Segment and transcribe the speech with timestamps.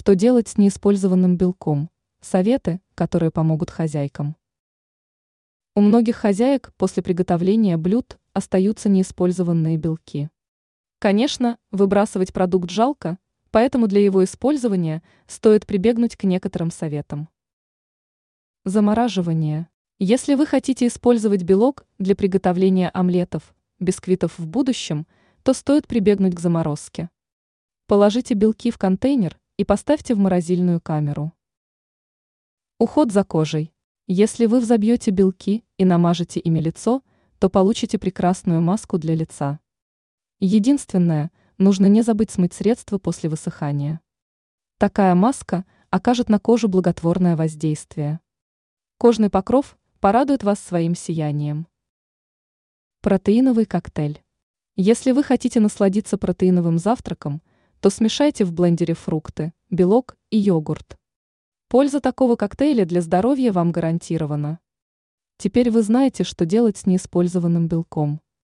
[0.00, 1.90] Что делать с неиспользованным белком?
[2.20, 4.36] Советы, которые помогут хозяйкам.
[5.74, 10.30] У многих хозяек после приготовления блюд остаются неиспользованные белки.
[11.00, 13.18] Конечно, выбрасывать продукт жалко,
[13.50, 17.28] поэтому для его использования стоит прибегнуть к некоторым советам.
[18.64, 19.68] Замораживание.
[19.98, 25.08] Если вы хотите использовать белок для приготовления омлетов, бисквитов в будущем,
[25.42, 27.10] то стоит прибегнуть к заморозке.
[27.88, 31.32] Положите белки в контейнер и поставьте в морозильную камеру.
[32.78, 33.74] Уход за кожей.
[34.06, 37.02] Если вы взобьете белки и намажете ими лицо,
[37.40, 39.58] то получите прекрасную маску для лица.
[40.38, 44.00] Единственное, нужно не забыть смыть средства после высыхания.
[44.78, 48.20] Такая маска окажет на кожу благотворное воздействие.
[48.96, 51.66] Кожный покров порадует вас своим сиянием.
[53.00, 54.22] Протеиновый коктейль.
[54.76, 57.42] Если вы хотите насладиться протеиновым завтраком,
[57.80, 60.96] то смешайте в блендере фрукты, белок и йогурт.
[61.68, 64.58] Польза такого коктейля для здоровья вам гарантирована.
[65.36, 68.20] Теперь вы знаете, что делать с неиспользованным белком.